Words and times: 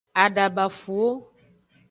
Adabafuwo. 0.23 1.11